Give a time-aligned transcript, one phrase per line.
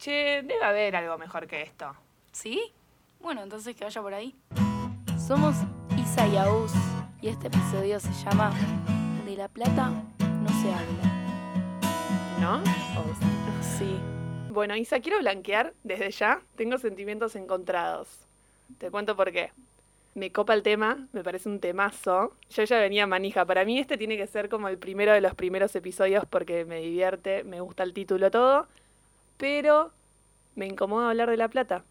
[0.00, 1.94] che, debe haber algo mejor que esto.
[2.32, 2.72] ¿Sí?
[3.20, 4.34] Bueno, entonces que vaya por ahí.
[5.18, 5.54] Somos
[5.98, 6.72] Isa y Aus
[7.20, 8.50] y este episodio se llama
[9.26, 11.04] De la plata no se habla.
[12.40, 12.62] ¿No?
[13.60, 13.98] Sí.
[14.50, 16.40] Bueno, Isa, quiero blanquear desde ya.
[16.56, 18.08] Tengo sentimientos encontrados.
[18.78, 19.52] Te cuento por qué.
[20.14, 22.34] Me copa el tema, me parece un temazo.
[22.48, 23.44] Yo ya venía manija.
[23.44, 26.80] Para mí este tiene que ser como el primero de los primeros episodios porque me
[26.80, 28.66] divierte, me gusta el título, todo.
[29.40, 29.90] Pero
[30.54, 31.82] me incomoda hablar de la plata.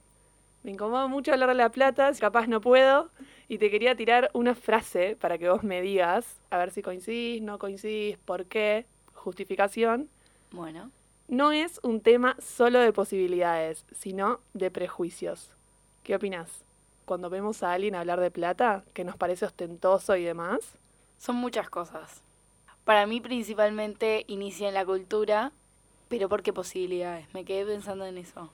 [0.61, 3.09] Me incomoda mucho hablar de la plata, capaz no puedo.
[3.47, 7.41] Y te quería tirar una frase para que vos me digas, a ver si coincidís,
[7.41, 8.85] no coincidís, por qué,
[9.15, 10.09] justificación
[10.51, 10.91] Bueno.
[11.27, 15.55] no es un tema solo de posibilidades, sino de prejuicios.
[16.03, 16.63] ¿Qué opinas?
[17.05, 20.77] Cuando vemos a alguien hablar de plata, que nos parece ostentoso y demás,
[21.17, 22.23] Son muchas cosas.
[22.85, 25.51] Para mí principalmente inicia en la cultura,
[26.09, 27.33] pero ¿por qué posibilidades?
[27.33, 28.51] Me quedé pensando en eso.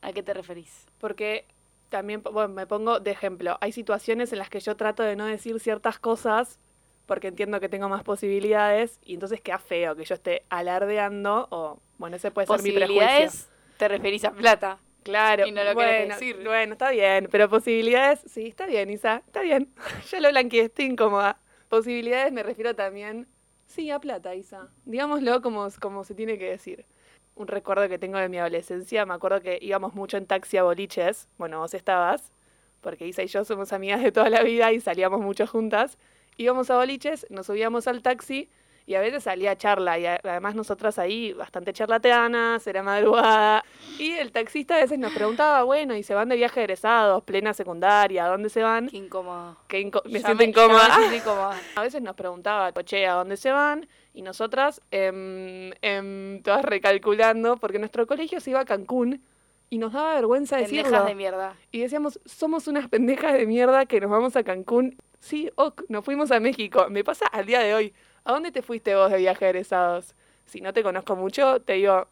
[0.00, 0.86] ¿A qué te referís?
[0.98, 1.44] porque
[1.88, 5.24] también, bueno, me pongo de ejemplo, hay situaciones en las que yo trato de no
[5.26, 6.60] decir ciertas cosas
[7.06, 11.80] porque entiendo que tengo más posibilidades y entonces queda feo que yo esté alardeando o,
[11.96, 13.00] bueno, ese puede ser mi prejuicio.
[13.00, 14.78] Posibilidades, te referís a plata.
[15.02, 16.44] Claro, Y no lo bueno, querés decir.
[16.44, 19.72] bueno, está bien, pero posibilidades, sí, está bien, Isa, está bien.
[20.10, 21.40] ya lo blanqueé, estoy incómoda.
[21.70, 23.26] Posibilidades me refiero también,
[23.66, 24.68] sí, a plata, Isa.
[24.84, 26.84] Digámoslo como, como se tiene que decir.
[27.38, 30.64] Un recuerdo que tengo de mi adolescencia, me acuerdo que íbamos mucho en taxi a
[30.64, 32.32] boliches, bueno, vos estabas,
[32.80, 35.98] porque Isa y yo somos amigas de toda la vida y salíamos mucho juntas.
[36.36, 38.50] Íbamos a boliches, nos subíamos al taxi
[38.88, 43.62] y a veces salía charla y a- además nosotras ahí bastante charlatanas, era madrugada.
[43.98, 47.52] Y el taxista a veces nos preguntaba, bueno, ¿y se van de viaje egresados, plena
[47.52, 48.88] secundaria, ¿a dónde se van?
[48.88, 49.58] Qué incómodo.
[49.68, 50.88] Qué inco- me siento incómoda.
[50.88, 51.60] me siento incómoda.
[51.76, 53.86] A veces nos preguntaba, che, ¿a dónde se van?
[54.14, 59.22] Y nosotras, em, em, todas recalculando, porque nuestro colegio se iba a Cancún
[59.70, 60.84] y nos daba vergüenza decirlo.
[60.84, 61.56] Pendejas de mierda.
[61.70, 64.96] Y decíamos, somos unas pendejas de mierda que nos vamos a Cancún.
[65.20, 66.86] Sí, ok, nos fuimos a México.
[66.88, 67.92] Me pasa al día de hoy.
[68.24, 70.14] ¿A dónde te fuiste vos de viaje egresados?
[70.44, 72.08] Si no te conozco mucho, te digo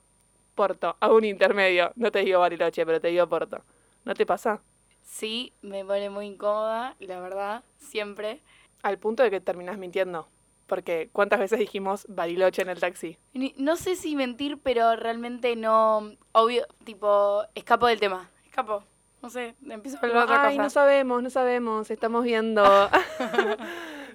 [0.54, 1.92] Porto, a un intermedio.
[1.96, 3.62] No te digo Bariloche, pero te digo Porto.
[4.04, 4.62] ¿No te pasa?
[5.02, 8.40] Sí, me pone muy incómoda, la verdad, siempre.
[8.82, 10.28] Al punto de que terminás mintiendo.
[10.66, 13.18] Porque ¿cuántas veces dijimos Bariloche en el taxi?
[13.56, 16.16] No sé si mentir, pero realmente no.
[16.32, 18.30] Obvio, tipo, escapo del tema.
[18.44, 18.82] Escapo.
[19.22, 20.62] No sé, empiezo a hablar de otra Ay, cosa.
[20.62, 22.62] no sabemos, no sabemos, estamos viendo.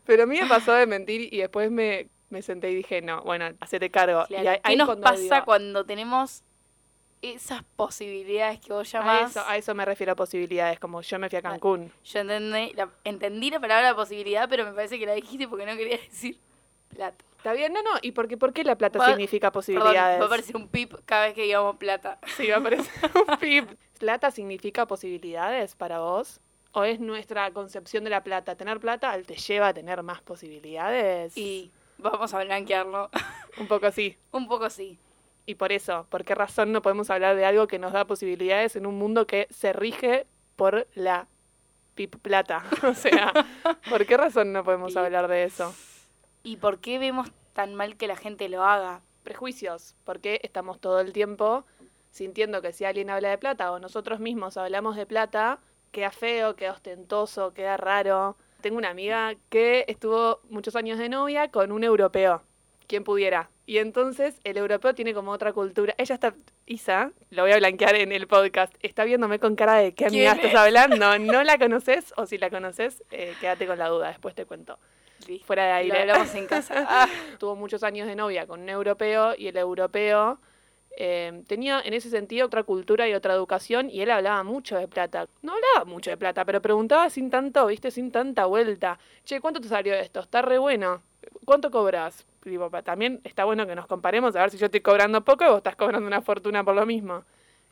[0.06, 3.22] Pero a mí me pasó de mentir y después me, me senté y dije, no,
[3.24, 4.26] bueno, hacete cargo.
[4.28, 6.44] Claro, Y ahí, ¿Qué ahí nos cuando pasa digo- cuando tenemos
[7.22, 9.32] esas posibilidades que vos a llamás?
[9.32, 11.92] eso, a eso me refiero a posibilidades, como yo me fui a Cancún.
[12.04, 15.78] Yo entendí la, entendí la palabra posibilidad, pero me parece que la dijiste porque no
[15.78, 16.40] quería decir
[16.90, 17.24] plata.
[17.38, 17.74] ¿Está bien?
[17.74, 17.90] No, no.
[18.04, 20.20] ¿Y por qué, por qué la plata Va- significa Perdón, posibilidades?
[20.20, 22.20] va a aparecer un pip cada vez que digamos plata.
[22.38, 22.92] Sí, va a aparecer
[23.28, 23.70] un pip.
[24.00, 26.40] ¿Plata significa posibilidades para vos?
[26.74, 28.56] ¿O es nuestra concepción de la plata?
[28.56, 31.38] ¿Tener plata te lleva a tener más posibilidades?
[31.38, 33.10] Y vamos a blanquearlo.
[33.60, 34.18] Un poco así.
[34.32, 34.98] un poco sí.
[35.46, 38.76] Y por eso, ¿por qué razón no podemos hablar de algo que nos da posibilidades
[38.76, 41.28] en un mundo que se rige por la
[41.96, 42.64] pip plata?
[42.84, 43.34] O sea,
[43.90, 45.74] ¿por qué razón no podemos hablar de eso?
[46.44, 49.02] ¿Y por qué vemos tan mal que la gente lo haga?
[49.24, 51.66] Prejuicios, porque estamos todo el tiempo
[52.12, 55.60] sintiendo que si alguien habla de plata o nosotros mismos hablamos de plata,
[55.92, 58.38] queda feo, queda ostentoso, queda raro.
[58.62, 62.44] Tengo una amiga que estuvo muchos años de novia con un europeo,
[62.88, 63.50] quien pudiera.
[63.66, 65.94] Y entonces el europeo tiene como otra cultura.
[65.98, 66.34] Ella está,
[66.66, 70.34] Isa, lo voy a blanquear en el podcast, está viéndome con cara de qué amiga
[70.34, 70.60] ¿Quién estás es?
[70.60, 71.20] hablando.
[71.20, 72.14] ¿No la conoces?
[72.18, 74.78] O si la conoces, eh, quédate con la duda, después te cuento.
[75.46, 76.02] Fuera de Lo aire.
[76.02, 76.86] hablamos en casa.
[76.88, 77.08] Ah,
[77.40, 80.40] tuvo muchos años de novia con un europeo y el europeo
[80.98, 84.88] eh, tenía en ese sentido otra cultura y otra educación y él hablaba mucho de
[84.88, 85.28] plata.
[85.42, 89.00] No hablaba mucho de plata, pero preguntaba sin tanto, viste, sin tanta vuelta.
[89.24, 90.20] Che, ¿cuánto te salió esto?
[90.20, 91.02] Está re bueno.
[91.46, 92.26] ¿Cuánto cobras?
[92.44, 95.48] Digo, también está bueno que nos comparemos a ver si yo estoy cobrando poco y
[95.48, 97.24] vos estás cobrando una fortuna por lo mismo.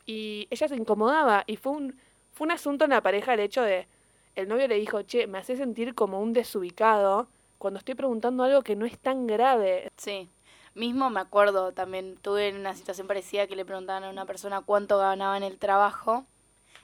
[0.06, 1.98] Y ella se incomodaba y fue un,
[2.32, 3.86] fue un asunto en la pareja el hecho de,
[4.34, 7.28] el novio le dijo, che, me hace sentir como un desubicado
[7.58, 9.90] cuando estoy preguntando algo que no es tan grave.
[9.96, 10.30] sí.
[10.74, 14.60] Mismo me acuerdo también, tuve en una situación parecida que le preguntaban a una persona
[14.60, 16.24] cuánto ganaba en el trabajo.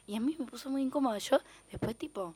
[0.06, 1.16] Y a mí me puso muy incómodo.
[1.18, 1.38] Yo
[1.70, 2.34] después tipo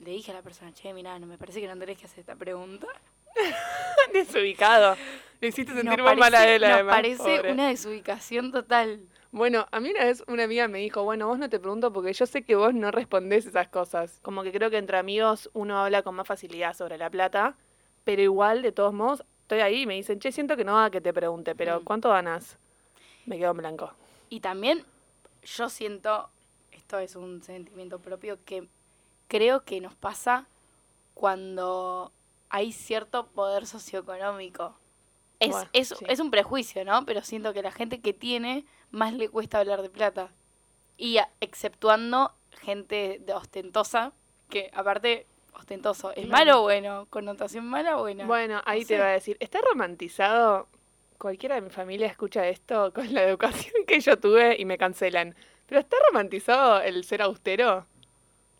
[0.00, 2.20] le dije a la persona, che, mirá, no me parece que no tenés que hacer
[2.20, 2.86] esta pregunta.
[4.12, 4.96] desubicado.
[5.40, 6.94] Le hiciste sentir muy mal a parece- él, nos además.
[6.94, 7.52] parece pobre.
[7.52, 9.00] una desubicación total.
[9.32, 12.12] Bueno, a mí una vez una amiga me dijo, bueno, vos no te pregunto porque
[12.12, 14.20] yo sé que vos no respondés esas cosas.
[14.22, 17.56] Como que creo que entre amigos uno habla con más facilidad sobre la plata,
[18.04, 20.90] pero igual, de todos modos, estoy ahí y me dicen, che, siento que no haga
[20.90, 21.84] que te pregunte, pero Mm.
[21.84, 22.56] ¿cuánto ganas?
[23.26, 23.92] Me quedo en blanco.
[24.30, 24.84] Y también
[25.42, 26.30] yo siento,
[26.70, 28.66] esto es un sentimiento propio, que
[29.28, 30.46] creo que nos pasa
[31.14, 32.12] cuando
[32.48, 34.74] hay cierto poder socioeconómico.
[35.38, 36.04] Es, Bueno, es, sí.
[36.08, 37.04] es un prejuicio, ¿no?
[37.04, 40.30] Pero siento que la gente que tiene más le cuesta hablar de plata.
[40.96, 42.32] Y exceptuando
[42.62, 44.12] gente de ostentosa,
[44.48, 47.06] que aparte, ostentoso, ¿es malo o bueno?
[47.10, 48.26] ¿Connotación mala o buena?
[48.26, 50.68] Bueno, ahí No te va a decir, ¿está romantizado?
[51.18, 55.34] Cualquiera de mi familia escucha esto con la educación que yo tuve y me cancelan.
[55.66, 57.86] ¿Pero está romantizado el ser austero?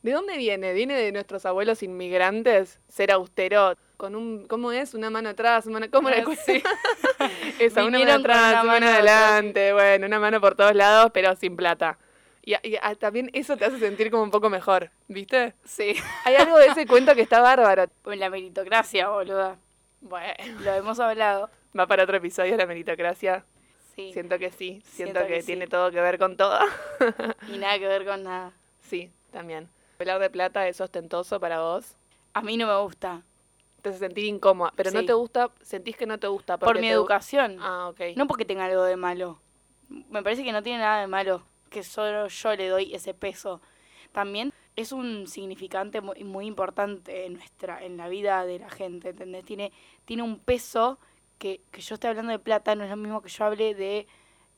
[0.02, 0.72] ¿De dónde viene?
[0.72, 2.80] ¿Viene de nuestros abuelos inmigrantes?
[2.88, 4.94] Ser austero con un, ¿cómo es?
[4.94, 6.60] Una mano atrás, una mano, ¿cómo Ah, le sí.
[7.60, 11.54] Esa, una mano atrás, una mano adelante, bueno, una mano por todos lados, pero sin
[11.54, 11.98] plata.
[12.44, 15.54] Y, y también eso te hace sentir como un poco mejor, ¿viste?
[15.64, 15.94] Sí.
[16.24, 17.86] Hay algo de ese cuento que está bárbaro.
[18.02, 19.58] Pues la meritocracia, boluda.
[20.00, 21.48] Bueno, Lo hemos hablado.
[21.78, 23.44] va para otro episodio la meritocracia.
[23.94, 24.12] Sí.
[24.12, 25.46] Siento que sí, siento, Siento que, que sí.
[25.46, 26.58] tiene todo que ver con todo.
[27.48, 28.52] Y nada que ver con nada.
[28.80, 29.68] sí, también.
[30.00, 31.94] Hablar de plata es ostentoso para vos.
[32.34, 33.22] A mí no me gusta.
[33.82, 36.56] Te hace sentir incómoda, pero no te gusta, sentís que no te gusta.
[36.56, 37.58] Por mi te educación.
[37.60, 38.16] Ah, ok.
[38.16, 39.40] No porque tenga algo de malo.
[39.88, 41.42] Me parece que no tiene nada de malo.
[41.72, 43.60] Que solo yo le doy ese peso.
[44.12, 49.08] También es un significante muy, muy importante en nuestra, en la vida de la gente,
[49.10, 49.44] ¿entendés?
[49.44, 49.72] Tiene,
[50.04, 50.98] tiene un peso
[51.38, 54.06] que, que yo esté hablando de plata, no es lo mismo que yo hable de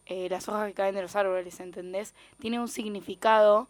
[0.07, 2.15] eh, las hojas que caen de los árboles, ¿entendés?
[2.39, 3.69] Tiene un significado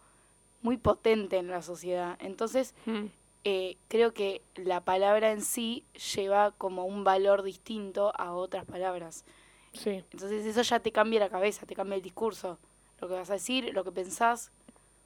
[0.63, 2.17] muy potente en la sociedad.
[2.21, 3.07] Entonces, Mm,
[3.45, 5.85] eh, creo que la palabra en sí
[6.17, 9.25] lleva como un valor distinto a otras palabras.
[9.73, 10.03] sí.
[10.13, 12.59] Entonces eso ya te cambia la cabeza, te cambia el discurso,
[13.01, 14.53] lo que vas a decir, lo que pensás,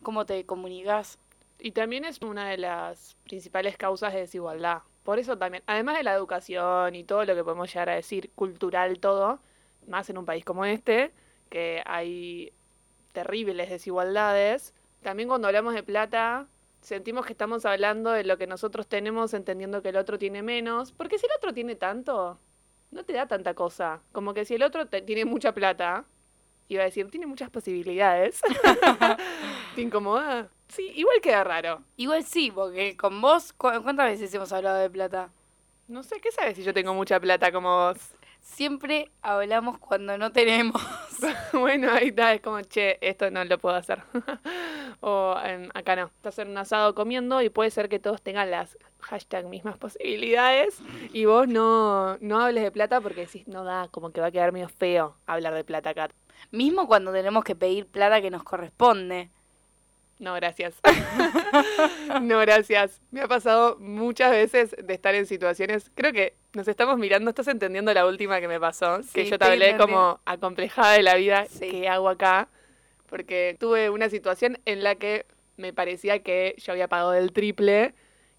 [0.02, 1.18] cómo te comunicas.
[1.58, 4.82] Y también es una de las principales causas de desigualdad.
[5.02, 8.30] Por eso también, además de la educación y todo lo que podemos llegar a decir,
[8.34, 9.40] cultural, todo,
[9.86, 11.12] más en un país como este,
[11.48, 12.52] que hay
[13.12, 16.46] terribles desigualdades, también cuando hablamos de plata,
[16.80, 20.92] sentimos que estamos hablando de lo que nosotros tenemos, entendiendo que el otro tiene menos,
[20.92, 22.38] porque si el otro tiene tanto,
[22.90, 24.02] no te da tanta cosa.
[24.12, 26.04] Como que si el otro tiene mucha plata,
[26.68, 28.40] iba a decir, tiene muchas posibilidades,
[29.74, 30.48] ¿te incomoda?
[30.68, 31.82] Sí, igual queda raro.
[31.96, 35.30] Igual sí, porque con vos, ¿cu- ¿cuántas veces hemos hablado de plata?
[35.86, 37.96] No sé, ¿qué sabes si yo tengo mucha plata como vos?
[38.40, 40.80] Siempre hablamos cuando no tenemos.
[41.52, 44.02] bueno, ahí está, es como, che, esto no lo puedo hacer.
[45.00, 46.06] o em, acá no.
[46.16, 50.80] Estás en un asado comiendo y puede ser que todos tengan las hashtag mismas posibilidades
[51.12, 54.30] y vos no, no hables de plata porque decís, no da, como que va a
[54.30, 56.08] quedar medio feo hablar de plata acá.
[56.50, 59.30] Mismo cuando tenemos que pedir plata que nos corresponde.
[60.18, 60.74] No, gracias.
[62.22, 63.00] no, gracias.
[63.10, 67.48] Me ha pasado muchas veces de estar en situaciones, creo que nos estamos mirando, estás
[67.48, 71.46] entendiendo la última que me pasó, que yo te hablé como acomplejada de la vida
[71.46, 71.70] Sí.
[71.70, 72.48] que hago acá,
[73.06, 75.26] porque tuve una situación en la que
[75.56, 77.94] me parecía que yo había pagado el triple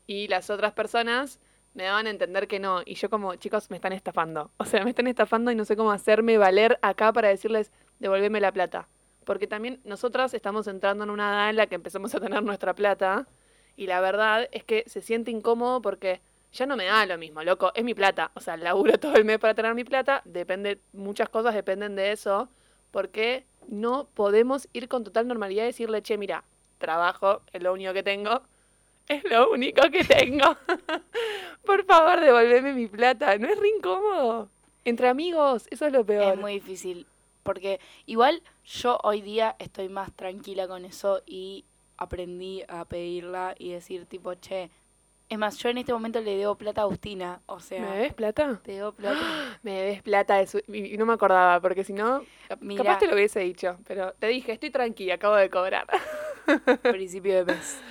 [0.05, 1.39] y las otras personas
[1.73, 4.83] me daban a entender que no, y yo como, chicos, me están estafando, o sea,
[4.83, 8.87] me están estafando y no sé cómo hacerme valer acá para decirles, devolveme la plata.
[9.25, 12.73] Porque también nosotras estamos entrando en una edad en la que empezamos a tener nuestra
[12.73, 13.27] plata
[13.75, 17.43] y la verdad es que se siente incómodo porque ya no me da lo mismo,
[17.43, 18.31] loco, es mi plata.
[18.33, 22.11] O sea, laburo todo el mes para tener mi plata, depende, muchas cosas dependen de
[22.11, 22.49] eso,
[22.91, 26.43] porque no podemos ir con total normalidad y decirle, che, mira,
[26.77, 28.41] trabajo, es lo único que tengo,
[29.07, 30.57] es lo único que tengo.
[31.65, 34.49] Por favor, devolveme mi plata, no es re incómodo.
[34.85, 36.33] Entre amigos, eso es lo peor.
[36.33, 37.05] Es muy difícil.
[37.49, 41.65] Porque igual yo hoy día estoy más tranquila con eso y
[41.97, 44.69] aprendí a pedirla y decir tipo, che,
[45.29, 48.13] es más, yo en este momento le debo plata a Agustina, o sea, ¿Me debes
[48.13, 48.61] plata?
[48.63, 49.17] te debo plata.
[49.63, 52.21] Me debes plata de su- y no me acordaba, porque si no,
[52.77, 53.79] capaz te lo hubiese dicho.
[53.87, 55.87] Pero te dije, estoy tranquila, acabo de cobrar.
[56.83, 57.81] principio de mes.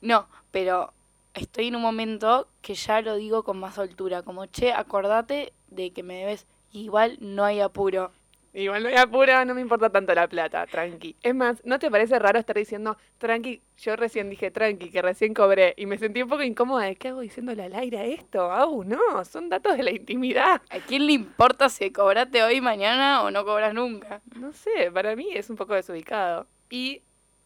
[0.00, 0.92] No, pero
[1.34, 5.90] estoy en un momento que ya lo digo con más soltura, como, che, acordate de
[5.90, 8.12] que me debes, igual no hay apuro.
[8.52, 11.14] Igual no hay apuro, no me importa tanto la plata, tranqui.
[11.22, 13.62] Es más, ¿no te parece raro estar diciendo, tranqui?
[13.78, 17.08] Yo recién dije tranqui, que recién cobré, y me sentí un poco incómoda de, ¿qué
[17.08, 18.50] hago diciéndole al aire esto?
[18.50, 20.62] Au, no, son datos de la intimidad.
[20.68, 24.20] ¿A quién le importa si cobraste hoy, mañana o no cobras nunca?
[24.34, 26.48] No sé, para mí es un poco desubicado.
[26.68, 27.02] Y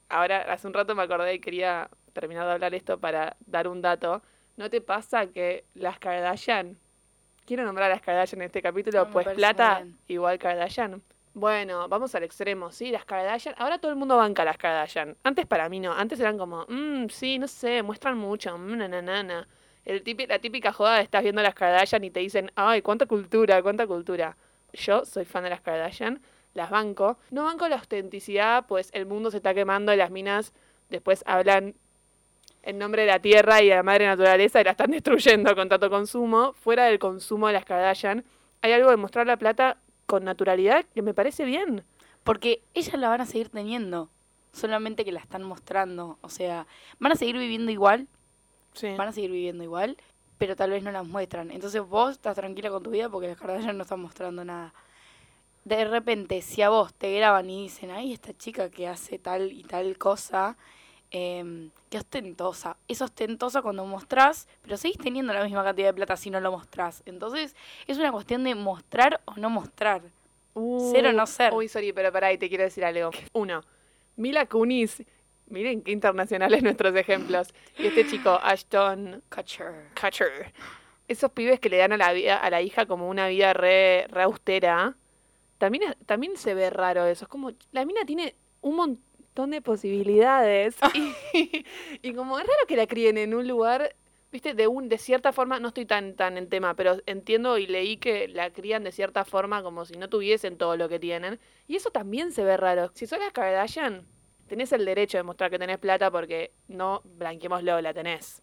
[0.08, 3.82] ahora, hace un rato me acordé y quería terminar de hablar esto para dar un
[3.82, 4.22] dato.
[4.56, 6.78] ¿No te pasa que las Kardashian,
[7.46, 11.02] quiero nombrar a las Kardashian en este capítulo, No, me pues plata igual Kardashian?
[11.34, 12.90] Bueno, vamos al extremo, ¿sí?
[12.92, 15.16] Las Kardashian, ahora todo el mundo banca a las Kardashian.
[15.24, 18.88] Antes para mí no, antes eran como, mmm, sí, no sé, muestran mucho, mmm, na,
[18.88, 19.48] na, na, na".
[19.84, 23.06] El típi- la típica joda de estás viendo las Kardashian y te dicen, ay, cuánta
[23.06, 24.36] cultura, cuánta cultura.
[24.72, 26.22] Yo soy fan de las Kardashian,
[26.54, 27.18] las banco.
[27.30, 30.52] No banco la autenticidad, pues el mundo se está quemando y las minas
[30.88, 31.74] después hablan
[32.66, 35.68] en nombre de la tierra y de la madre naturaleza y la están destruyendo con
[35.68, 36.52] tanto consumo.
[36.54, 38.24] Fuera del consumo de las Kardashian,
[38.62, 41.84] hay algo de mostrar la plata con naturalidad que me parece bien.
[42.24, 44.08] Porque ellas la van a seguir teniendo,
[44.52, 46.18] solamente que la están mostrando.
[46.22, 46.66] O sea,
[46.98, 48.08] van a seguir viviendo igual,
[48.72, 48.94] Sí.
[48.96, 49.96] van a seguir viviendo igual,
[50.38, 51.50] pero tal vez no las muestran.
[51.50, 54.72] Entonces vos estás tranquila con tu vida porque las Kardashian no están mostrando nada.
[55.64, 59.52] De repente, si a vos te graban y dicen, ay, esta chica que hace tal
[59.52, 60.56] y tal cosa,
[61.16, 62.76] eh, qué ostentosa.
[62.88, 66.50] Es ostentosa cuando mostrás, pero seguís teniendo la misma cantidad de plata si no lo
[66.50, 67.04] mostrás.
[67.06, 67.54] Entonces,
[67.86, 70.02] es una cuestión de mostrar o no mostrar.
[70.90, 71.54] Ser o no ser.
[71.54, 73.10] Uy, sorry, pero pará, y te quiero decir algo.
[73.32, 73.62] Uno,
[74.16, 75.04] Mila Kunis.
[75.46, 77.54] Miren qué internacionales nuestros ejemplos.
[77.78, 79.90] Y este chico, Ashton Kutcher.
[80.00, 80.52] Kutcher.
[81.06, 84.08] Esos pibes que le dan a la, vida, a la hija como una vida re,
[84.08, 84.96] re austera.
[85.58, 87.26] También, también se ve raro eso.
[87.26, 90.76] Es como, la mina tiene un montón de posibilidades.
[90.94, 91.64] y,
[92.02, 93.94] y como es raro que la críen en un lugar,
[94.32, 97.66] viste, de un, de cierta forma, no estoy tan, tan en tema, pero entiendo y
[97.66, 101.40] leí que la crían de cierta forma como si no tuviesen todo lo que tienen.
[101.66, 102.90] Y eso también se ve raro.
[102.94, 104.06] Si sos las Kardashian,
[104.46, 108.42] tenés el derecho de mostrar que tenés plata porque no, blanquémoslo, la tenés.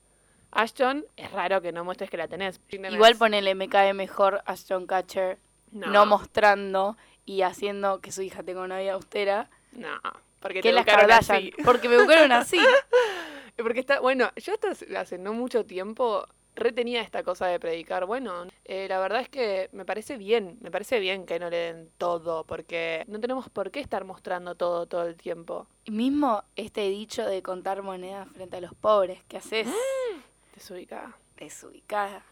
[0.51, 2.60] Ashton, es raro que no muestres que la tenés.
[2.69, 5.39] Igual ponele, me cae mejor a John Kutcher
[5.71, 6.05] no.
[6.05, 10.00] mostrando y haciendo que su hija tenga una vida austera No,
[10.41, 11.38] porque que te las Kardashian.
[11.38, 11.53] así.
[11.63, 12.57] Porque me buscaron así.
[13.57, 18.05] Porque está, bueno, yo hasta hace- no mucho tiempo retenía esta cosa de predicar.
[18.05, 21.57] Bueno, eh, la verdad es que me parece bien, me parece bien que no le
[21.57, 25.67] den todo, porque no tenemos por qué estar mostrando todo todo el tiempo.
[25.83, 29.67] Y mismo este dicho de contar monedas frente a los pobres, que haces
[30.55, 31.15] Desubicada.
[31.38, 32.24] desubicada.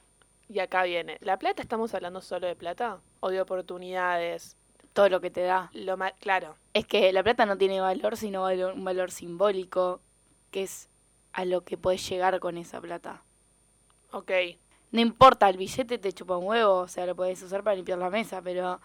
[0.48, 3.02] Y acá viene, ¿la plata estamos hablando solo de plata?
[3.20, 4.58] ¿O de oportunidades?
[4.94, 5.70] Todo lo que te da.
[5.74, 10.02] Lo ma- claro, Es que la plata no tiene valor, sino valor- un valor simbólico,
[10.52, 10.90] que es
[11.34, 13.24] a lo que puedes llegar con esa plata.
[14.12, 14.32] ok.
[14.92, 18.00] No importa, el billete te chupa un huevo, o sea, lo puedes usar para limpiar
[18.00, 18.82] la mesa, pero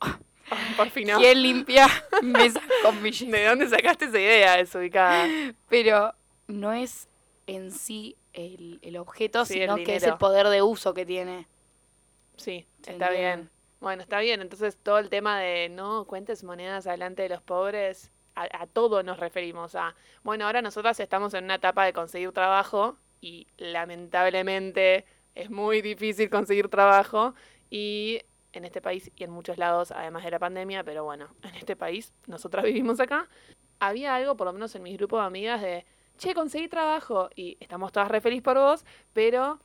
[0.76, 1.18] Por fin, ¿no?
[1.18, 1.86] ¿quién limpia
[2.22, 3.30] mesas con billetes?
[3.30, 5.28] ¿De dónde sacaste esa idea desubicada?
[5.68, 6.14] Pero
[6.48, 7.08] no es
[7.46, 11.06] en sí el, el objeto, Sí, el sino que es el poder de uso que
[11.06, 11.46] tiene.
[12.36, 13.18] Sí, ¿Se está entiende?
[13.20, 13.50] bien.
[13.80, 14.40] Bueno, está bien.
[14.40, 19.02] Entonces, todo el tema de no cuentes monedas adelante de los pobres, a, a todo
[19.02, 19.74] nos referimos.
[19.74, 25.82] A, bueno, ahora nosotras estamos en una etapa de conseguir trabajo y lamentablemente es muy
[25.82, 27.34] difícil conseguir trabajo
[27.70, 28.20] y
[28.52, 31.76] en este país y en muchos lados, además de la pandemia, pero bueno, en este
[31.76, 33.28] país, nosotras vivimos acá,
[33.78, 35.86] había algo, por lo menos en mis grupos de amigas, de,
[36.18, 39.60] che, conseguí trabajo y estamos todas re por vos, pero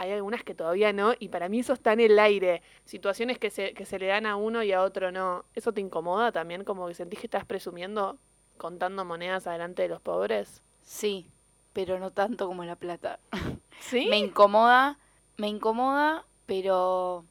[0.00, 2.62] hay algunas que todavía no, y para mí eso está en el aire.
[2.86, 5.44] Situaciones que se, que se le dan a uno y a otro no.
[5.54, 6.64] ¿Eso te incomoda también?
[6.64, 8.16] Como que sentís que estás presumiendo
[8.56, 10.62] contando monedas adelante de los pobres.
[10.80, 11.30] Sí,
[11.74, 13.20] pero no tanto como la plata.
[13.80, 14.06] ¿Sí?
[14.08, 14.98] Me incomoda,
[15.36, 17.26] me incomoda, pero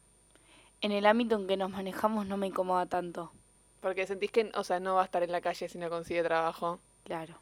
[0.80, 3.32] en el ámbito en que nos manejamos no me incomoda tanto.
[3.80, 6.22] Porque sentís que, o sea, no va a estar en la calle si no consigue
[6.22, 6.78] trabajo.
[7.02, 7.34] Claro.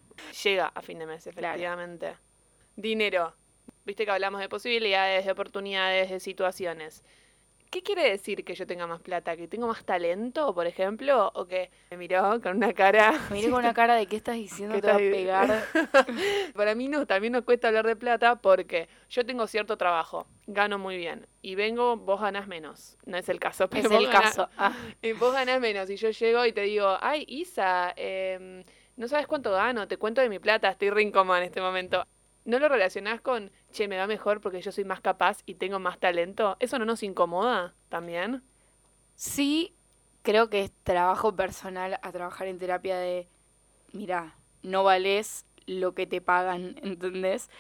[0.43, 1.39] Llega a fin de mes, Claro.
[1.39, 2.17] efectivamente.
[2.77, 3.35] Dinero.
[3.89, 7.03] Viste que hablamos de posibilidades, de oportunidades, de situaciones.
[7.71, 9.35] ¿Qué quiere decir que yo tenga más plata?
[9.35, 11.33] ¿Que tengo más talento, por ejemplo?
[11.35, 13.13] ¿O que me miró con una cara?
[13.31, 16.53] Me miré con una cara de qué estás diciendo, ¿Qué te va a estás pegar.
[16.55, 20.77] Para mí no, también nos cuesta hablar de plata porque yo tengo cierto trabajo, gano
[20.79, 22.99] muy bien y vengo, vos ganás menos.
[23.07, 24.51] No es el caso, pero Es vos el ganás- caso.
[24.59, 28.65] Ah, y vos ganás menos y yo llego y te digo, ay, Isa, em,
[28.97, 32.05] no sabes cuánto gano, te cuento de mi plata, estoy re incómoda en este momento.
[32.49, 35.79] ¿No lo relacionás con, che, me va mejor porque yo soy más capaz y tengo
[35.79, 36.57] más talento?
[36.61, 38.43] ¿Eso no nos incomoda también?
[39.15, 39.75] sí,
[40.23, 43.29] creo que es trabajo personal a trabajar en terapia de,
[43.93, 47.51] mira, no vales lo que te pagan, ¿entendés?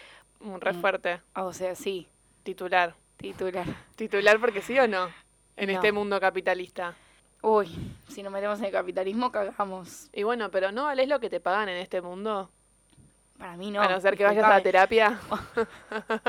[0.41, 0.81] Un re Mm.
[0.81, 2.09] fuerte, O sea, sí,
[2.43, 2.95] titular.
[3.19, 3.67] titular.
[3.97, 5.09] Titular porque sí o no,
[5.57, 5.75] en No.
[5.75, 6.95] este mundo capitalista.
[7.43, 7.69] Uy,
[8.09, 10.09] si nos metemos en el capitalismo, cagamos.
[10.13, 12.51] Y bueno, pero ¿no valés lo que te pagan en este mundo?
[13.39, 13.81] Para mí no.
[13.81, 15.21] a no ser que vayas a la terapia.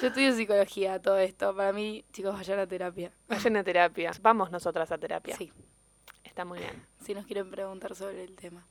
[0.00, 1.54] Yo estudio psicología, todo esto.
[1.54, 3.12] Para mí, chicos, vayan a terapia.
[3.28, 4.12] Vayan a terapia.
[4.20, 5.36] Vamos nosotras a terapia.
[5.36, 5.52] Sí,
[6.24, 6.86] Está muy bien.
[7.02, 8.66] si nos quieren preguntar sobre el tema.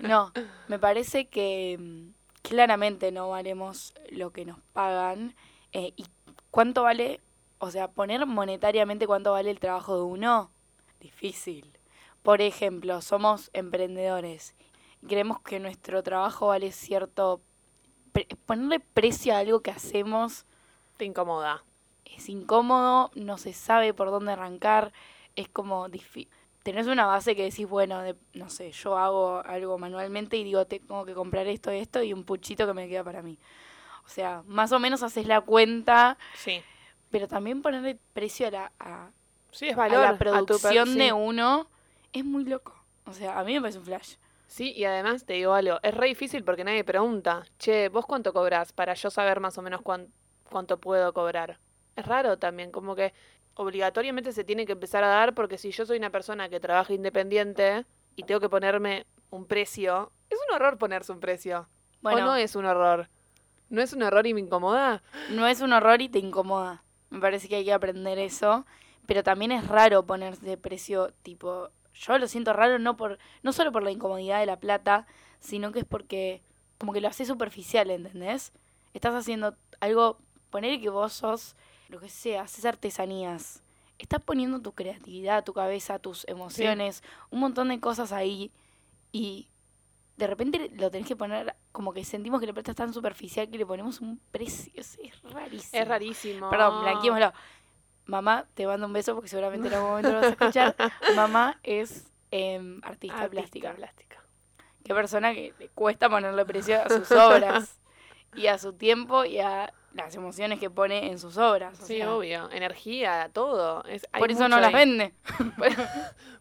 [0.00, 0.32] No,
[0.68, 2.10] me parece que mm,
[2.42, 5.34] claramente no valemos lo que nos pagan.
[5.72, 6.06] eh, ¿Y
[6.50, 7.20] cuánto vale?
[7.58, 10.50] O sea, poner monetariamente cuánto vale el trabajo de uno,
[11.00, 11.76] difícil.
[12.22, 14.54] Por ejemplo, somos emprendedores
[15.02, 17.40] y creemos que nuestro trabajo vale cierto...
[18.12, 20.44] pre- ponerle precio a algo que hacemos
[20.96, 21.64] Te incomoda.
[22.04, 24.92] es incómodo, no se sabe por dónde arrancar.
[25.36, 26.28] es como difícil.
[26.62, 30.66] Tenés una base que decís, bueno, de, no sé, yo hago algo manualmente y digo,
[30.66, 33.38] tengo que comprar esto, esto y un puchito que me queda para mí.
[34.04, 36.60] O sea, más o menos haces la cuenta, Sí.
[37.10, 39.10] pero también ponerle precio a la, a,
[39.52, 41.66] Sí, es a la a tu per- producción de uno
[42.12, 42.74] es muy loco.
[43.06, 44.16] O sea, a mí me parece un flash.
[44.50, 48.32] Sí, y además te digo algo, es re difícil porque nadie pregunta, che, ¿vos cuánto
[48.32, 50.12] cobras para yo saber más o menos cuán-
[50.50, 51.60] cuánto puedo cobrar?
[51.94, 53.14] Es raro también, como que
[53.54, 56.92] obligatoriamente se tiene que empezar a dar porque si yo soy una persona que trabaja
[56.92, 61.68] independiente y tengo que ponerme un precio, es un horror ponerse un precio.
[62.02, 63.08] Bueno, ¿O no es un horror?
[63.68, 65.04] ¿No es un horror y me incomoda?
[65.30, 66.82] no es un horror y te incomoda.
[67.10, 68.66] Me parece que hay que aprender eso.
[69.06, 71.70] Pero también es raro ponerse precio tipo.
[71.94, 75.06] Yo lo siento raro no por no solo por la incomodidad de la plata,
[75.38, 76.42] sino que es porque
[76.78, 78.52] como que lo haces superficial, ¿entendés?
[78.94, 80.18] Estás haciendo algo,
[80.50, 81.56] poner que vos sos
[81.88, 83.62] lo que sea, haces artesanías.
[83.98, 88.50] Estás poniendo tu creatividad, tu cabeza, tus emociones, un montón de cosas ahí
[89.12, 89.48] y
[90.16, 93.48] de repente lo tenés que poner como que sentimos que la plata es tan superficial
[93.50, 94.72] que le ponemos un precio.
[94.74, 95.82] Es, es rarísimo.
[95.82, 96.50] Es rarísimo.
[96.50, 97.32] Perdón, blanqueémoslo.
[98.06, 100.76] Mamá, te mando un beso porque seguramente en algún momento lo vas a escuchar.
[101.14, 103.72] Mamá es em, artista, plástica.
[103.74, 104.22] plástica.
[104.84, 107.80] Qué persona que le cuesta ponerle precio a sus obras
[108.34, 111.80] y a su tiempo y a las emociones que pone en sus obras.
[111.80, 112.50] o Sí, sea, obvio.
[112.52, 113.84] Energía, todo.
[113.84, 115.14] Es, Por eso no las vende.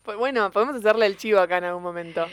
[0.03, 2.25] Pues bueno, podemos hacerle el chivo acá en algún momento.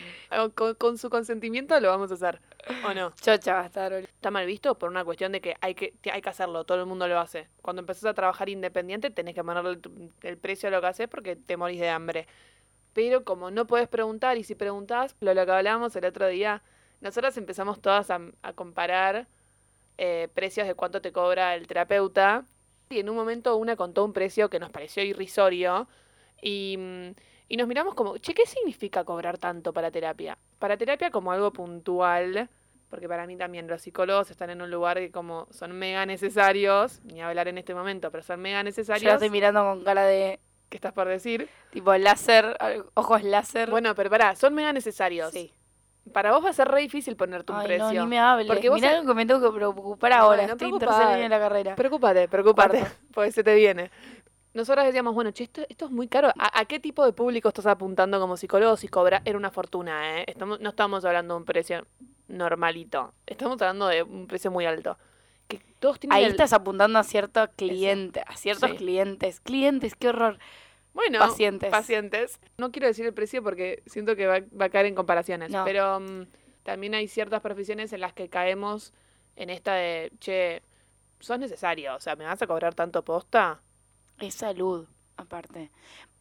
[0.54, 2.40] Con, con su consentimiento lo vamos a hacer.
[2.86, 3.12] ¿O no?
[3.20, 3.92] Chocha va a estar.
[3.92, 6.86] Está mal visto por una cuestión de que hay que, hay que hacerlo, todo el
[6.86, 7.48] mundo lo hace.
[7.60, 9.78] Cuando empezás a trabajar independiente tenés que ponerle
[10.22, 12.26] el precio a lo que haces porque te morís de hambre.
[12.94, 16.62] Pero como no puedes preguntar y si preguntás, lo, lo que hablábamos el otro día,
[17.02, 19.26] nosotras empezamos todas a, a comparar
[19.98, 22.44] eh, precios de cuánto te cobra el terapeuta
[22.90, 25.88] y en un momento una contó un precio que nos pareció irrisorio
[26.42, 27.10] y, mm,
[27.48, 30.38] y nos miramos como, che, ¿qué significa cobrar tanto para terapia?
[30.58, 32.48] Para terapia como algo puntual,
[32.88, 37.00] porque para mí también los psicólogos están en un lugar que como son mega necesarios,
[37.04, 39.14] ni hablar en este momento, pero son mega Yo necesarios.
[39.14, 41.48] estoy mirando con cara de ¿Qué estás por decir?
[41.70, 42.56] tipo láser,
[42.94, 43.70] ojos láser.
[43.70, 45.32] Bueno, pero pará, son mega necesarios.
[45.32, 45.52] sí.
[46.12, 47.92] Para vos va a ser re difícil ponerte un Ay, precio.
[47.92, 48.46] no, ni me hables.
[48.46, 50.46] Porque vos Mirá sa- algo que me tengo que preocupar ahora.
[50.46, 50.98] no Estoy en preocupada.
[50.98, 51.74] tercer año de la carrera.
[51.76, 52.96] Preocúpate, preocúpate, Cuarto.
[53.14, 53.90] porque se te viene.
[54.54, 56.28] Nosotras decíamos, bueno, che, esto, esto es muy caro.
[56.38, 59.20] ¿A, a qué tipo de público estás apuntando como psicólogo si cobra?
[59.24, 60.24] Era una fortuna, ¿eh?
[60.28, 61.86] Estamos, no estamos hablando de un precio
[62.28, 63.12] normalito.
[63.26, 64.96] Estamos hablando de un precio muy alto.
[65.48, 68.76] Que todos tienen Ahí el- estás apuntando a ciertos clientes, a ciertos Sí.
[68.76, 69.40] clientes.
[69.40, 70.38] Clientes, qué horror.
[70.96, 71.70] Bueno, pacientes.
[71.70, 72.40] pacientes.
[72.56, 75.50] No quiero decir el precio porque siento que va, va a caer en comparaciones.
[75.50, 75.62] No.
[75.64, 76.26] Pero mm,
[76.62, 78.94] también hay ciertas profesiones en las que caemos
[79.36, 80.62] en esta de, che,
[81.20, 81.94] sos necesario.
[81.94, 83.60] O sea, ¿me vas a cobrar tanto posta?
[84.18, 85.70] Es salud, aparte.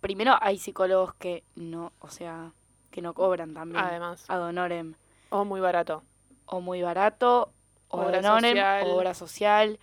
[0.01, 2.51] Primero hay psicólogos que no, o sea,
[2.91, 3.83] que no cobran también.
[3.83, 4.25] Además.
[4.27, 4.95] Ad honorem.
[5.29, 6.03] O muy barato.
[6.47, 7.53] O muy barato,
[7.87, 8.83] o Obra ad honorem, social.
[8.83, 9.79] o obra social.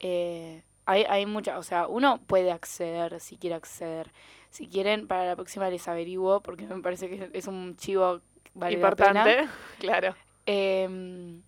[0.00, 4.12] Eh, hay, hay mucha, o sea, uno puede acceder si quiere acceder.
[4.50, 8.20] Si quieren, para la próxima les averiguo, porque me parece que es un chivo
[8.54, 9.10] vale la pena.
[9.10, 9.48] Importante.
[9.78, 10.14] Claro.
[10.46, 11.42] Em,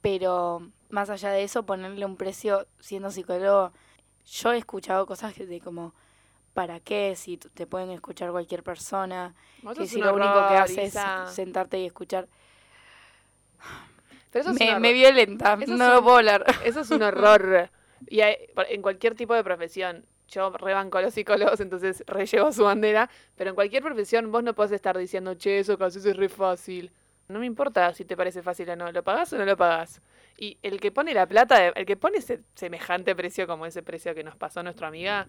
[0.00, 3.72] pero más allá de eso, ponerle un precio siendo psicólogo,
[4.26, 5.94] yo he escuchado cosas que de como,
[6.54, 7.14] ¿para qué?
[7.16, 9.34] Si te pueden escuchar cualquier persona,
[9.76, 12.28] que si lo único que haces es sentarte y escuchar.
[14.30, 16.44] Pero eso es, Me, me violenta, Eso no es lo un- puedo hablar.
[16.64, 17.70] Eso es un horror.
[18.08, 18.36] Y hay-
[18.68, 20.06] en cualquier tipo de profesión.
[20.28, 23.08] Yo rebanco a los psicólogos, entonces re llevo su bandera.
[23.36, 26.28] Pero en cualquier profesión vos no podés estar diciendo, che, eso que haces es re
[26.28, 26.92] fácil.
[27.28, 28.90] No me importa si te parece fácil o no.
[28.92, 30.00] ¿Lo pagás o no lo pagás?
[30.36, 34.14] Y el que pone la plata, el que pone ese semejante precio como ese precio
[34.14, 35.26] que nos pasó nuestra amiga,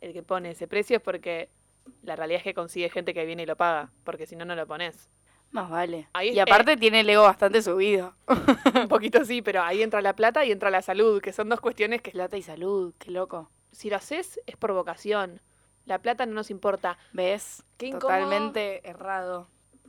[0.00, 1.48] el que pone ese precio es porque
[2.02, 3.90] la realidad es que consigue gente que viene y lo paga.
[4.04, 5.08] Porque si no, no lo pones.
[5.50, 6.08] Más vale.
[6.12, 8.14] Ahí- y aparte tiene el ego bastante subido.
[8.74, 11.60] Un poquito sí, pero ahí entra la plata y entra la salud, que son dos
[11.60, 13.50] cuestiones que Plata y salud, qué loco.
[13.72, 15.40] si lo haces es por vocación.
[15.86, 16.98] La plata no nos importa.
[17.12, 17.64] ¿Ves?
[17.76, 18.08] Qué incómodo.
[18.08, 19.48] Totalmente errado.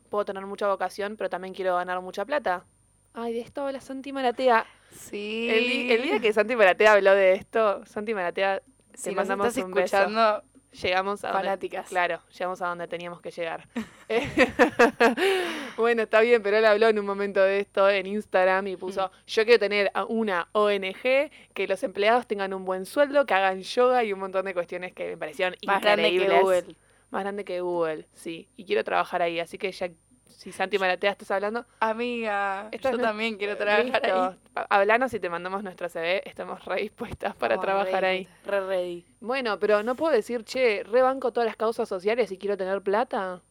[0.09, 2.65] Puedo tener mucha vocación, pero también quiero ganar mucha plata.
[3.13, 4.65] Ay, de esto habla Santi Maratea.
[4.89, 5.47] Sí.
[5.49, 9.63] El, día que Santi Maratea habló de esto, Santi Maratea, te si nos mandamos estás
[9.63, 10.41] un beso.
[10.71, 11.87] Llegamos a donde, fanáticas.
[11.89, 13.67] claro, llegamos a donde teníamos que llegar.
[15.77, 19.07] bueno, está bien, pero él habló en un momento de esto en Instagram y puso,
[19.07, 19.25] Mm.
[19.27, 24.03] yo quiero tener una ONG, que los empleados tengan un buen sueldo, que hagan yoga
[24.03, 26.41] y un montón de cuestiones que me parecieron más grande que increíbles.
[26.41, 26.75] Google.
[27.09, 28.47] Más grande que Google, sí.
[28.55, 29.89] Y quiero trabajar ahí, así que ya
[30.31, 34.11] si Santi Maratea estás hablando, Amiga, Esta yo también quiero trabajar ahí.
[34.29, 34.37] listo.
[34.69, 38.27] Hablanos y te mandamos nuestra CV, estamos re dispuestas para Oh, trabajar ready, ahí.
[38.45, 39.05] Re ready.
[39.19, 43.41] Bueno, pero no puedo decir, che, rebanco todas las causas sociales y quiero tener plata.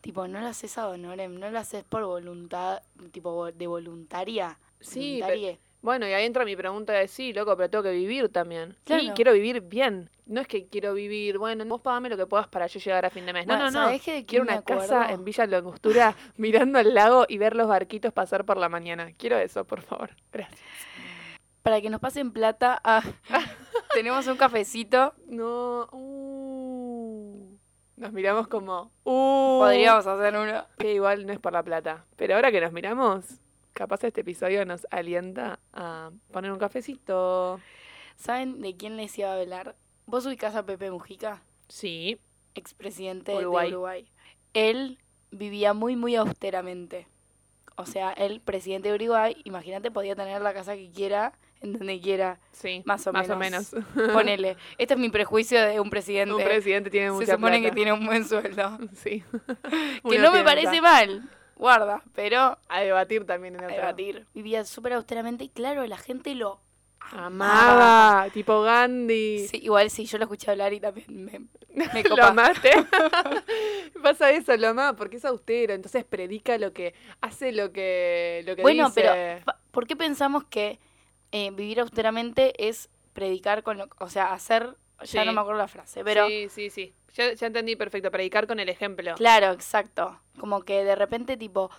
[0.00, 2.82] Tipo, no lo haces a honorem, no lo haces por voluntad,
[3.12, 4.58] tipo, de voluntaria.
[4.80, 5.60] Sí, voluntarie.
[5.82, 8.70] Bueno, y ahí entra mi pregunta de sí, loco, pero tengo que vivir también.
[8.72, 9.14] Sí, Claro.
[9.14, 10.08] quiero vivir bien.
[10.26, 13.10] No es que quiero vivir, bueno, vos pagame lo que puedas para yo llegar a
[13.10, 13.46] fin de mes.
[13.46, 13.84] No, Bueno, no, no.
[13.86, 17.66] ¿sabés qué- de Quiero una casa en Villa Langostura mirando al lago y ver los
[17.66, 19.10] barquitos pasar por la mañana.
[19.18, 20.10] Quiero eso, por favor.
[20.32, 20.60] Gracias.
[21.62, 23.02] Para que nos pasen plata, ah,
[23.94, 25.14] tenemos un cafecito.
[25.26, 25.88] No.
[25.92, 27.56] uh.
[27.96, 28.90] Nos miramos como.
[29.04, 30.64] Uh, Podríamos hacer uno.
[30.78, 32.04] Que igual no es por la plata.
[32.16, 33.26] Pero ahora que nos miramos,
[33.72, 37.60] capaz este episodio nos alienta a poner un cafecito.
[38.16, 39.76] ¿Saben de quién les iba a hablar?
[40.06, 41.42] ¿Vos ubicás a Pepe Mujica?
[41.68, 42.20] Sí.
[42.54, 43.70] expresidente Uruguay.
[43.70, 44.08] de Uruguay.
[44.52, 44.98] Él
[45.30, 47.06] vivía muy, muy austeramente.
[47.76, 51.32] O sea, el presidente de Uruguay, imagínate, podía tener la casa que quiera,
[51.62, 52.38] en donde quiera.
[52.52, 52.82] Sí.
[52.84, 53.72] Más o Más o menos.
[53.72, 53.86] menos.
[54.12, 54.56] Ponele.
[54.76, 56.34] Este es mi prejuicio de un presidente.
[56.34, 58.78] un presidente tiene Se mucha supone que tiene un buen sueldo.
[58.94, 59.24] Sí.
[60.10, 61.30] que no me parece mal.
[61.62, 64.26] Guarda, pero A debatir también en a debatir.
[64.34, 66.58] Vivía súper austeramente y claro, la gente lo
[67.12, 68.28] Amaba.
[68.30, 69.46] Tipo Gandhi.
[69.46, 71.38] Sí, igual sí, yo lo escuché hablar y también me,
[71.94, 72.72] me lo amaste.
[74.02, 78.56] Pasa eso, lo amaba porque es austero, entonces predica lo que hace lo que lo
[78.56, 79.02] que Bueno, dice.
[79.02, 80.80] pero pa- ¿por qué pensamos que
[81.30, 85.68] eh, vivir austeramente es predicar con lo, o sea, hacer, ya no me acuerdo la
[85.68, 86.94] frase, pero Sí, sí, sí.
[87.14, 89.14] Ya, ya entendí perfecto, predicar con el ejemplo.
[89.16, 91.70] claro, exacto, como que de repente tipo,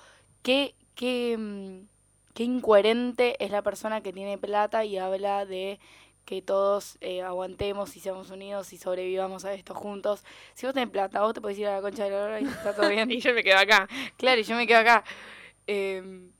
[0.41, 1.87] qué, qué, mm,
[2.33, 5.79] qué incoherente es la persona que tiene plata y habla de
[6.25, 10.23] que todos eh, aguantemos y seamos unidos y sobrevivamos a esto juntos.
[10.53, 12.45] Si vos tenés plata, vos te podés ir a la concha de la lora y
[12.45, 13.11] está todo bien.
[13.11, 13.87] y yo me quedo acá.
[14.17, 15.03] Claro, y yo me quedo acá.
[15.67, 16.31] Em,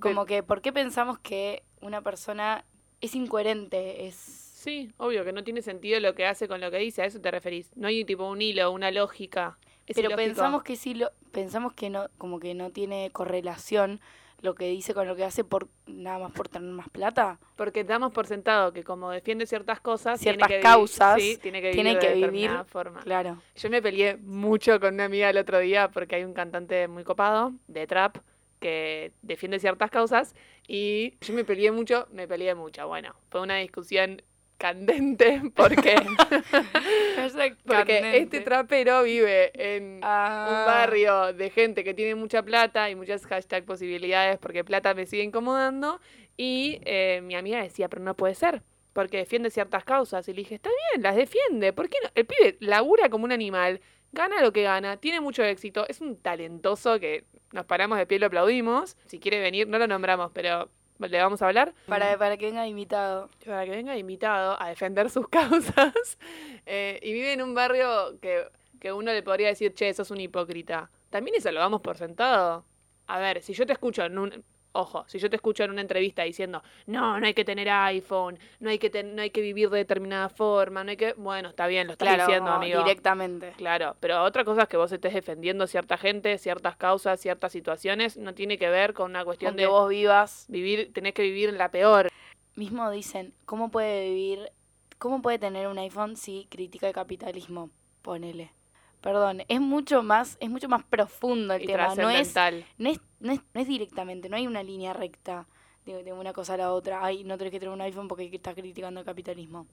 [0.00, 2.64] como que, ¿por qué pensamos que una persona
[3.00, 4.06] es incoherente?
[4.06, 4.16] Es.
[4.16, 7.20] Sí, obvio que no tiene sentido lo que hace con lo que dice, a eso
[7.20, 7.74] te referís.
[7.76, 9.58] No hay tipo un hilo, una lógica.
[9.90, 10.28] Es Pero ilógico.
[10.28, 14.00] pensamos que sí lo, pensamos que no, como que no tiene correlación
[14.40, 17.40] lo que dice con lo que hace por nada más por tener más plata.
[17.56, 21.40] Porque damos por sentado que como defiende ciertas cosas, Ciertas tiene que causas, vivir, sí,
[21.42, 23.00] tiene que tiene vivir que de vivir, forma.
[23.00, 23.42] Claro.
[23.56, 27.02] Yo me peleé mucho con una amiga el otro día porque hay un cantante muy
[27.02, 28.18] copado de trap
[28.60, 30.36] que defiende ciertas causas
[30.68, 32.86] y yo me peleé mucho, me peleé mucho.
[32.86, 34.22] Bueno, fue una discusión
[34.60, 35.96] candente porque,
[37.66, 40.46] porque este trapero vive en Ah.
[40.48, 45.06] un barrio de gente que tiene mucha plata y muchas hashtag posibilidades porque plata me
[45.06, 46.00] sigue incomodando
[46.36, 48.62] y eh, mi amiga decía, pero no puede ser.
[48.92, 50.26] Porque defiende ciertas causas.
[50.28, 51.72] Y le dije, está bien, las defiende.
[51.72, 52.10] ¿Por qué no?
[52.14, 56.16] El pibe labura como un animal, gana lo que gana, tiene mucho éxito, es un
[56.16, 58.96] talentoso que nos paramos de pie y lo aplaudimos.
[59.06, 60.70] Si quiere venir, no lo nombramos, pero
[61.08, 61.74] le vamos a hablar.
[61.86, 63.30] Para, para que venga invitado.
[63.44, 66.18] Para que venga invitado a defender sus causas.
[66.66, 68.46] Eh, y vive en un barrio que,
[68.78, 70.90] que uno le podría decir, che, sos un hipócrita.
[71.10, 72.64] También eso lo damos por sentado.
[73.06, 74.44] A ver, si yo te escucho en un...
[74.72, 78.38] Ojo, si yo te escucho en una entrevista diciendo, no, no hay que tener iPhone,
[78.60, 81.12] no hay que, ten- no hay que vivir de determinada forma, no hay que...
[81.14, 82.78] Bueno, está bien, lo estás Claro, diciendo, amigo.
[82.78, 83.52] directamente.
[83.56, 88.16] Claro, pero otra cosa es que vos estés defendiendo cierta gente, ciertas causas, ciertas situaciones,
[88.16, 91.22] no tiene que ver con una cuestión Con de que vos vivas vivir, tenés que
[91.22, 92.08] vivir en la peor.
[92.54, 94.52] mismo dicen, ¿cómo puede vivir,
[94.98, 97.70] cómo puede tener un iPhone si critica el capitalismo?
[98.02, 98.52] Ponele.
[99.00, 103.00] Perdón, es mucho más, es mucho más profundo el y tema, no es, no es,
[103.18, 105.46] no es, no es directamente, no hay una línea recta
[105.86, 107.02] de, de una cosa a la otra.
[107.02, 109.66] Ay, no tenés que tener un iPhone porque está criticando el capitalismo.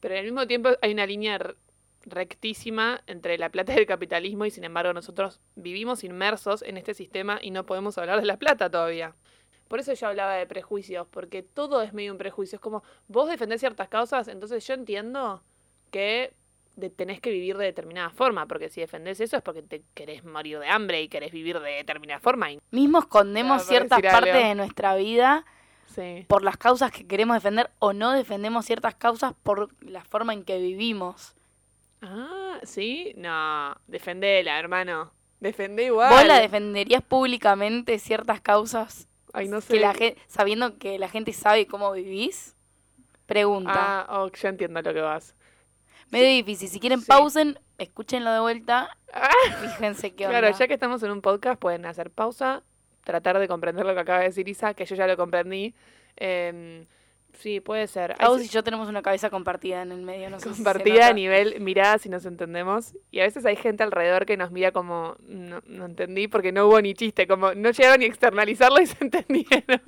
[0.00, 1.38] Pero al mismo tiempo hay una línea
[2.04, 6.94] rectísima entre la plata y el capitalismo y sin embargo nosotros vivimos inmersos en este
[6.94, 9.14] sistema y no podemos hablar de la plata todavía.
[9.68, 12.56] Por eso yo hablaba de prejuicios, porque todo es medio un prejuicio.
[12.56, 15.42] Es como, vos defendés ciertas causas, entonces yo entiendo
[15.90, 16.34] que
[16.76, 20.24] de- tenés que vivir de determinada forma, porque si defendés eso es porque te querés
[20.24, 22.50] morir de hambre y querés vivir de determinada forma.
[22.52, 24.48] Y, Mismo escondemos Claro, ciertas partes algo.
[24.48, 25.44] de nuestra vida
[25.86, 26.24] sí.
[26.28, 30.44] por las causas que queremos defender o no defendemos ciertas causas por la forma en
[30.44, 31.34] que vivimos.
[32.00, 33.12] Ah, ¿sí?
[33.16, 35.12] No, defendela, hermano.
[35.40, 36.12] Defendé igual.
[36.12, 39.74] ¿Vos la defenderías públicamente ciertas causas Ay, no sé.
[39.74, 42.56] que la gente, sabiendo que la gente sabe cómo vivís?
[43.26, 43.72] Pregunta.
[44.02, 45.34] Ah, oh, ya entiendo lo que vas.
[46.12, 46.68] Medio difícil.
[46.68, 47.06] Si quieren, Sí.
[47.06, 48.96] pausen, escúchenlo de vuelta.
[49.12, 50.58] Ah, Fíjense qué claro, onda.
[50.58, 52.62] ya que estamos en un podcast, pueden hacer pausa,
[53.04, 55.74] tratar de comprender lo que acaba de decir Isa, que yo ya lo comprendí.
[56.16, 56.86] Em,
[57.34, 58.14] Sí, puede ser.
[58.18, 61.12] Agus y yo tenemos una cabeza compartida en el medio, no sé si compartida a
[61.12, 62.94] nivel mirada si nos entendemos.
[63.10, 66.66] Y a veces hay gente alrededor que nos mira como, no, no entendí porque no
[66.66, 69.82] hubo ni chiste, como no llegaron ni a externalizarlo y se entendieron.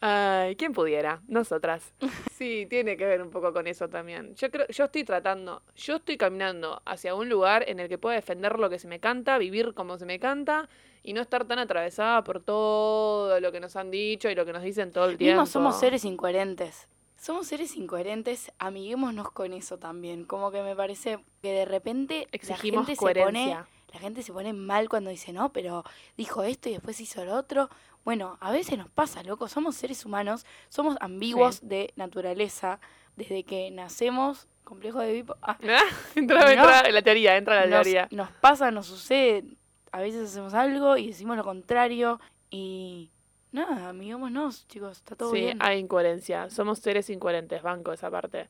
[0.00, 1.20] Ay, ¿quién pudiera?
[1.28, 1.92] Nosotras.
[2.34, 4.34] Sí, tiene que ver un poco con eso también.
[4.34, 8.16] Yo creo, yo estoy tratando, yo estoy caminando hacia un lugar en el que pueda
[8.16, 10.68] defender lo que se me canta, vivir como se me canta
[11.04, 14.52] y no estar tan atravesada por todo lo que nos han dicho y lo que
[14.52, 15.42] nos dicen todo el tiempo.
[15.42, 16.88] Mismo somos seres incoherentes.
[17.16, 20.24] Somos seres incoherentes, amiguémonos con eso también.
[20.24, 23.30] Como que me parece que de repente Exigimos la gente coherencia.
[23.32, 25.84] se pone, la gente se pone mal cuando dice no, pero
[26.16, 27.70] dijo esto y después hizo lo otro.
[28.04, 29.48] Bueno, a veces nos pasa, loco.
[29.48, 32.80] Somos seres humanos, somos ambiguos de naturaleza.
[33.16, 35.80] Desde que nacemos, complejo de Edipo, ah, Ah,
[36.16, 36.50] entra, No.
[36.50, 38.08] entra la teoría, entra la nos, teoría.
[38.10, 39.44] nos pasa, nos sucede.
[39.94, 42.18] A veces hacemos algo y decimos lo contrario.
[42.50, 43.12] Y
[43.52, 45.58] nada, amiguémonos, chicos, está todo sí, bien.
[45.62, 46.50] hay incoherencia.
[46.50, 48.48] Somos seres incoherentes, banco esa parte.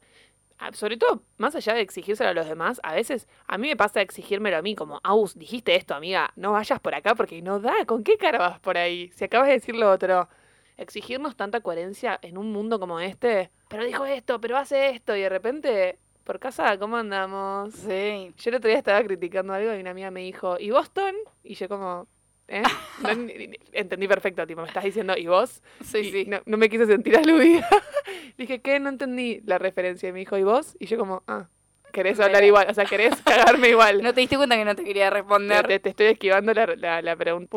[0.58, 3.76] Ah, Sobre todo, más allá de exigírselo a los demás, a veces a mí me
[3.76, 7.60] pasa exigírmelo a mí, como, Aus, dijiste esto, amiga, no vayas por acá porque no
[7.60, 7.84] da.
[7.84, 9.10] ¿Con qué cara vas por ahí?
[9.14, 10.30] Si acabas de decir lo otro.
[10.78, 13.50] Exigirnos tanta coherencia en un mundo como este.
[13.68, 17.72] Pero dijo esto, pero hace esto, y de repente, por casa, ¿cómo andamos?
[17.74, 18.32] Sí.
[18.38, 21.14] Yo el otro día estaba criticando algo y una amiga me dijo, ¿y Boston?
[21.42, 22.06] Y yo como,
[22.48, 22.62] ¿eh?
[23.02, 23.08] No,
[23.72, 25.62] entendí perfecto, tipo, me estás diciendo, ¿y vos?
[25.84, 26.24] Sí, Y sí.
[26.26, 27.68] No, no me quise sentir aludida.
[28.38, 28.80] Dije, ¿qué?
[28.80, 30.08] No entendí la referencia.
[30.08, 30.76] Y me dijo, ¿y vos?
[30.80, 31.46] Y yo como, ah,
[31.92, 34.02] querés hablar igual, o sea, querés cagarme igual.
[34.02, 35.66] ¿No te diste cuenta que no te quería responder?
[35.66, 37.56] te- te estoy esquivando la, la, la pregunta.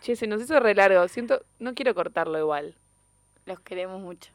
[0.00, 1.06] che, se nos hizo re largo.
[1.08, 2.76] Siento, no quiero cortarlo igual.
[3.44, 4.32] Los queremos mucho.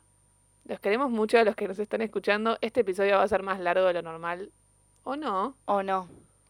[0.65, 2.57] Los queremos mucho a los que nos están escuchando.
[2.61, 4.51] Este episodio va a ser más largo de lo normal.
[5.03, 5.57] ¿O no?
[5.65, 6.07] ¿O no?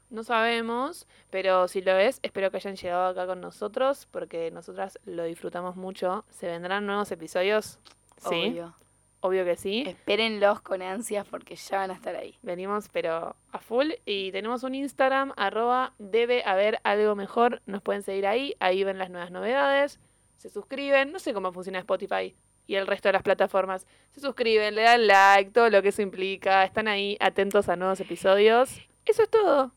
[0.09, 4.99] No sabemos, pero si lo es, espero que hayan llegado acá con nosotros, porque nosotras
[5.05, 6.25] lo disfrutamos mucho.
[6.29, 7.79] ¿Se vendrán nuevos episodios?
[8.17, 8.75] Sí, Obvio.
[9.21, 9.85] obvio que sí.
[9.87, 12.37] Espérenlos con ansias porque ya van a estar ahí.
[12.41, 13.91] Venimos, pero a full.
[14.05, 17.61] Y tenemos un Instagram, arroba debe haber algo mejor.
[17.65, 18.53] Nos pueden seguir ahí.
[18.59, 20.01] Ahí ven las nuevas novedades.
[20.35, 21.13] Se suscriben.
[21.13, 22.35] No sé cómo funciona Spotify
[22.71, 23.85] y el resto de las plataformas.
[24.11, 26.63] Se suscriben, le dan like, todo lo que eso implica.
[26.63, 28.79] Están ahí atentos a nuevos episodios.
[29.05, 29.73] Eso es todo.